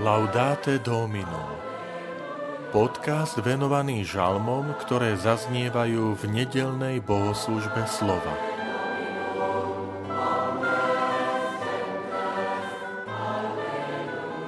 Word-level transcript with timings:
Laudate 0.00 0.80
Domino 0.80 1.60
Podcast 2.72 3.36
venovaný 3.36 4.00
žalmom, 4.08 4.72
ktoré 4.80 5.12
zaznievajú 5.12 6.16
v 6.16 6.22
nedelnej 6.24 7.04
bohoslužbe 7.04 7.84
slova. 7.84 8.32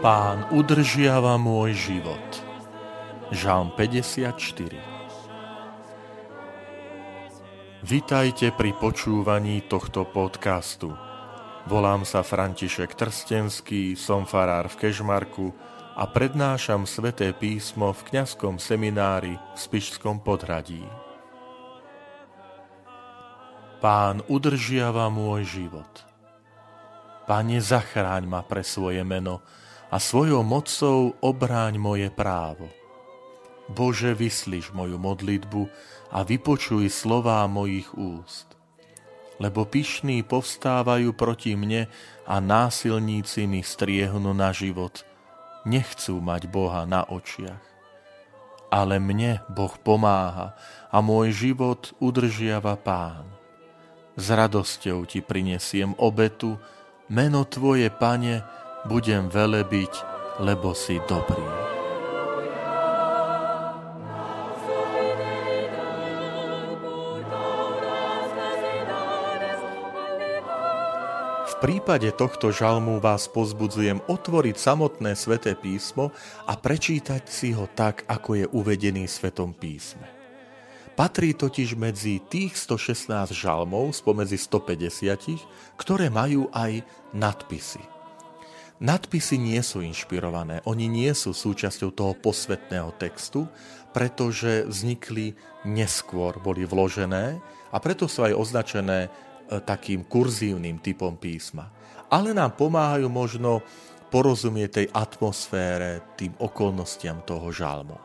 Pán 0.01 0.49
udržiava 0.57 1.37
môj 1.37 1.77
život. 1.77 2.25
Žalm 3.29 3.77
54 3.77 4.33
Vitajte 7.85 8.57
pri 8.57 8.73
počúvaní 8.81 9.61
tohto 9.69 10.09
podcastu. 10.09 11.12
Volám 11.63 12.03
sa 12.03 12.27
František 12.27 12.99
Trstenský, 12.99 13.95
som 13.95 14.27
farár 14.27 14.67
v 14.67 14.83
Kežmarku 14.83 15.55
a 15.95 16.11
prednášam 16.11 16.83
sveté 16.91 17.31
písmo 17.31 17.95
v 17.95 18.03
kňazskom 18.11 18.59
seminári 18.59 19.39
v 19.39 19.59
Spišskom 19.59 20.27
podhradí. 20.27 20.83
Pán 23.79 24.27
udržiava 24.27 25.07
môj 25.07 25.47
život. 25.47 26.03
Pane, 27.31 27.63
zachráň 27.63 28.27
ma 28.27 28.43
pre 28.43 28.67
svoje 28.67 29.07
meno 29.07 29.39
a 29.87 30.03
svojou 30.03 30.43
mocou 30.43 31.15
obráň 31.23 31.79
moje 31.79 32.11
právo. 32.11 32.67
Bože, 33.71 34.19
vyslíš 34.19 34.75
moju 34.75 34.99
modlitbu 34.99 35.63
a 36.11 36.27
vypočuj 36.27 36.91
slová 36.91 37.47
mojich 37.47 37.87
úst 37.95 38.62
lebo 39.41 39.65
pyšní 39.65 40.25
povstávajú 40.27 41.15
proti 41.17 41.57
mne 41.57 41.89
a 42.29 42.37
násilníci 42.39 43.49
mi 43.49 43.65
striehnú 43.65 44.33
na 44.37 44.53
život. 44.53 45.05
Nechcú 45.63 46.19
mať 46.19 46.51
Boha 46.51 46.83
na 46.85 47.07
očiach. 47.07 47.63
Ale 48.73 48.97
mne 48.97 49.45
Boh 49.53 49.73
pomáha 49.81 50.57
a 50.89 50.99
môj 51.05 51.33
život 51.33 51.93
udržiava 52.01 52.77
Pán. 52.81 53.29
S 54.17 54.29
radosťou 54.29 55.09
ti 55.09 55.25
prinesiem 55.25 55.97
obetu, 55.97 56.57
meno 57.09 57.45
Tvoje, 57.45 57.89
Pane, 57.93 58.45
budem 58.89 59.29
velebiť, 59.29 59.93
lebo 60.41 60.73
si 60.73 61.01
dobrý. 61.05 61.45
Prípade 71.63 72.11
tohto 72.11 72.51
žalmu 72.51 72.99
vás 72.99 73.31
pozbudzujem 73.31 74.03
otvoriť 74.11 74.59
samotné 74.59 75.15
sveté 75.15 75.55
písmo 75.55 76.11
a 76.43 76.59
prečítať 76.59 77.23
si 77.31 77.55
ho 77.55 77.71
tak, 77.71 78.03
ako 78.11 78.35
je 78.35 78.47
uvedený 78.51 79.07
v 79.07 79.15
svetom 79.23 79.55
písme. 79.55 80.03
Patrí 80.99 81.39
totiž 81.39 81.79
medzi 81.79 82.19
tých 82.19 82.59
116 82.59 83.31
žalmov 83.31 83.95
spomedzi 83.95 84.43
150, 84.43 85.79
ktoré 85.79 86.11
majú 86.11 86.51
aj 86.51 86.83
nadpisy. 87.15 87.87
Nadpisy 88.83 89.39
nie 89.39 89.63
sú 89.63 89.87
inšpirované, 89.87 90.67
oni 90.67 90.91
nie 90.91 91.15
sú 91.15 91.31
súčasťou 91.31 91.95
toho 91.95 92.19
posvetného 92.19 92.91
textu, 92.99 93.47
pretože 93.95 94.67
vznikli 94.67 95.39
neskôr, 95.63 96.43
boli 96.43 96.67
vložené 96.67 97.39
a 97.71 97.79
preto 97.79 98.11
sú 98.11 98.27
aj 98.27 98.35
označené 98.35 99.31
takým 99.63 100.07
kurzívnym 100.07 100.79
typom 100.79 101.17
písma. 101.17 101.69
Ale 102.13 102.37
nám 102.37 102.55
pomáhajú 102.57 103.09
možno 103.09 103.65
porozumieť 104.13 104.71
tej 104.77 104.87
atmosfére, 104.93 106.05
tým 106.21 106.37
okolnostiam 106.37 107.25
toho 107.25 107.49
žalmu. 107.49 107.97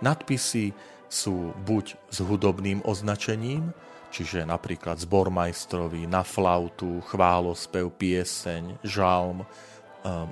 Nadpisy 0.00 0.72
sú 1.12 1.52
buď 1.64 1.96
s 2.08 2.18
hudobným 2.24 2.80
označením, 2.88 3.72
čiže 4.08 4.48
napríklad 4.48 4.96
zbormajstrovi 4.96 6.08
na 6.08 6.24
flautu, 6.24 7.04
chválospev, 7.04 7.92
pieseň, 7.92 8.80
žalm 8.80 9.44
um, 9.44 9.46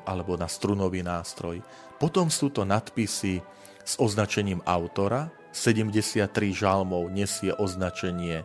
alebo 0.09 0.41
na 0.41 0.49
strunový 0.49 1.05
nástroj. 1.05 1.61
Potom 2.01 2.33
sú 2.33 2.49
to 2.49 2.65
nadpisy 2.65 3.45
s 3.85 3.95
označením 4.01 4.65
autora. 4.65 5.29
73 5.55 6.27
žalmov 6.51 7.13
nesie 7.13 7.55
označenie 7.55 8.43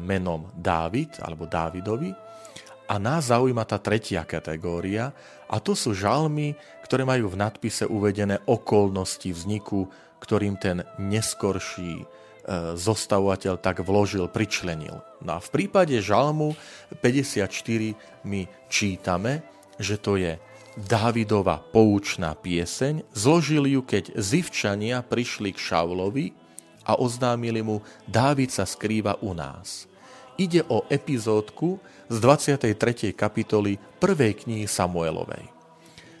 menom 0.00 0.48
Dávid 0.56 1.20
alebo 1.20 1.44
Dávidovi. 1.44 2.12
A 2.84 3.00
nás 3.00 3.32
zaujíma 3.32 3.64
tá 3.64 3.80
tretia 3.80 4.28
kategória 4.28 5.08
a 5.48 5.56
to 5.56 5.72
sú 5.72 5.96
žalmy, 5.96 6.52
ktoré 6.84 7.08
majú 7.08 7.32
v 7.32 7.40
nadpise 7.40 7.88
uvedené 7.88 8.44
okolnosti 8.44 9.24
vzniku, 9.32 9.88
ktorým 10.20 10.60
ten 10.60 10.84
neskorší 11.00 12.04
e, 12.04 12.06
zostavovateľ 12.76 13.56
tak 13.56 13.80
vložil, 13.80 14.28
pričlenil. 14.28 15.00
No 15.24 15.30
a 15.36 15.40
v 15.40 15.48
prípade 15.48 15.96
žalmu 16.04 16.52
54 17.00 17.48
my 18.28 18.44
čítame, 18.68 19.40
že 19.80 19.96
to 19.96 20.20
je 20.20 20.36
Dávidova 20.74 21.62
poučná 21.62 22.34
pieseň, 22.34 23.06
zložil 23.14 23.70
ju, 23.70 23.80
keď 23.86 24.18
zivčania 24.18 25.06
prišli 25.06 25.54
k 25.54 25.58
Šaulovi 25.70 26.34
a 26.84 27.00
oznámili 27.00 27.64
mu, 27.64 27.80
Dávid 28.04 28.52
sa 28.52 28.68
skrýva 28.68 29.16
u 29.24 29.32
nás. 29.32 29.88
Ide 30.36 30.66
o 30.68 30.84
epizódku 30.90 31.80
z 32.10 32.16
23. 32.20 33.16
kapitoly 33.16 33.80
prvej 33.98 34.44
knihy 34.44 34.66
Samuelovej. 34.68 35.46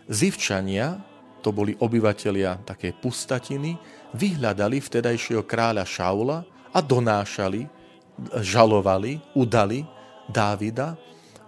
Zivčania, 0.08 1.00
to 1.44 1.52
boli 1.52 1.76
obyvatelia 1.76 2.56
také 2.64 2.96
pustatiny, 2.96 3.76
vyhľadali 4.16 4.80
vtedajšieho 4.80 5.44
kráľa 5.44 5.84
Šaula 5.84 6.38
a 6.72 6.78
donášali, 6.80 7.66
žalovali, 8.40 9.20
udali 9.34 9.84
Dávida, 10.30 10.96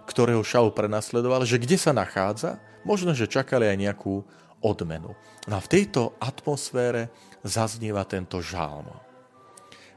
ktorého 0.05 0.43
Šaul 0.45 0.69
prenasledoval, 0.75 1.47
že 1.47 1.57
kde 1.57 1.79
sa 1.79 1.95
nachádza, 1.95 2.61
možno, 2.85 3.15
že 3.15 3.27
čakali 3.27 3.67
aj 3.67 3.77
nejakú 3.77 4.21
odmenu. 4.61 5.15
No 5.47 5.53
a 5.57 5.61
v 5.63 5.71
tejto 5.71 6.15
atmosfére 6.19 7.09
zaznieva 7.41 8.03
tento 8.03 8.43
žalm. 8.43 8.87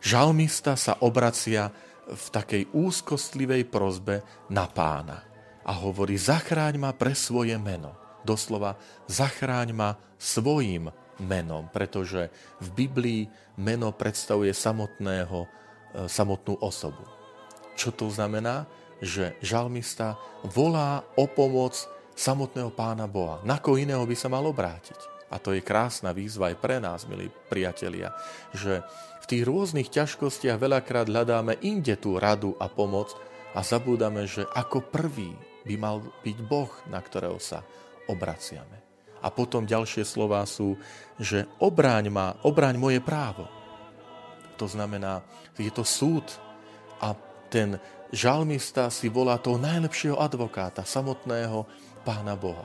Žalmista 0.00 0.81
sa 0.81 0.97
obracia 1.05 1.69
v 2.09 2.25
takej 2.33 2.72
úzkostlivej 2.72 3.69
prozbe 3.69 4.25
na 4.49 4.65
pána 4.65 5.22
a 5.61 5.72
hovorí, 5.77 6.16
zachráň 6.16 6.81
ma 6.81 6.91
pre 6.97 7.12
svoje 7.12 7.55
meno. 7.61 7.94
Doslova, 8.25 8.81
zachráň 9.06 9.77
ma 9.77 9.91
svojim 10.16 10.88
menom, 11.21 11.69
pretože 11.69 12.33
v 12.65 12.69
Biblii 12.72 13.22
meno 13.61 13.93
predstavuje 13.93 14.56
samotného, 14.56 15.38
e, 15.44 15.49
samotnú 16.09 16.56
osobu. 16.65 17.05
Čo 17.77 17.93
to 17.93 18.09
znamená? 18.09 18.65
Že 19.00 19.37
žalmista 19.41 20.17
volá 20.44 21.05
o 21.17 21.25
pomoc 21.28 21.77
samotného 22.17 22.72
pána 22.72 23.09
Boha. 23.09 23.41
Na 23.44 23.56
koho 23.56 23.81
iného 23.81 24.05
by 24.05 24.17
sa 24.17 24.28
mal 24.28 24.44
obrátiť? 24.44 25.19
A 25.31 25.39
to 25.39 25.55
je 25.55 25.63
krásna 25.63 26.11
výzva 26.11 26.51
aj 26.51 26.57
pre 26.59 26.83
nás, 26.83 27.07
milí 27.07 27.31
priatelia, 27.47 28.11
že 28.51 28.83
v 29.23 29.27
tých 29.31 29.43
rôznych 29.47 29.89
ťažkostiach 29.89 30.59
veľakrát 30.59 31.07
hľadáme 31.07 31.63
inde 31.63 31.95
tú 31.95 32.19
radu 32.19 32.59
a 32.59 32.67
pomoc 32.67 33.15
a 33.55 33.63
zabúdame, 33.63 34.27
že 34.27 34.43
ako 34.43 34.91
prvý 34.91 35.31
by 35.63 35.75
mal 35.79 36.03
byť 36.27 36.39
Boh, 36.43 36.71
na 36.91 36.99
ktorého 36.99 37.39
sa 37.39 37.63
obraciame. 38.11 38.83
A 39.21 39.29
potom 39.29 39.69
ďalšie 39.69 40.03
slová 40.03 40.43
sú, 40.49 40.75
že 41.21 41.47
obráň 41.61 42.09
ma, 42.11 42.35
obráň 42.43 42.81
moje 42.81 42.99
právo. 43.05 43.47
To 44.57 44.67
znamená, 44.67 45.23
je 45.61 45.69
to 45.71 45.85
súd 45.85 46.25
a 46.99 47.12
ten 47.53 47.76
žalmista 48.11 48.88
si 48.88 49.12
volá 49.12 49.37
toho 49.38 49.61
najlepšieho 49.61 50.19
advokáta, 50.19 50.83
samotného 50.83 51.69
Pána 52.03 52.35
Boha. 52.35 52.65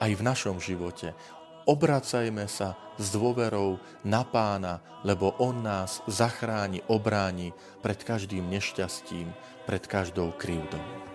Aj 0.00 0.08
v 0.08 0.24
našom 0.24 0.56
živote 0.56 1.12
obracajme 1.70 2.50
sa 2.50 2.74
s 2.98 3.14
dôverou 3.14 3.78
na 4.02 4.26
pána, 4.26 4.82
lebo 5.06 5.38
on 5.38 5.62
nás 5.62 6.02
zachráni, 6.10 6.82
obráni 6.90 7.54
pred 7.78 8.02
každým 8.02 8.50
nešťastím, 8.50 9.30
pred 9.70 9.86
každou 9.86 10.34
krivdou. 10.34 11.09